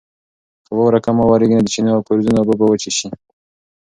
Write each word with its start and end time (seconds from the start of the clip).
که 0.65 0.71
واوره 0.75 0.99
کمه 1.05 1.23
وورېږي 1.25 1.55
نو 1.57 1.61
د 1.65 1.69
چینو 1.73 1.91
او 1.95 2.01
کاریزونو 2.07 2.39
اوبه 2.41 2.53
به 2.59 2.65
وچې 2.67 2.91
شي. 2.97 3.07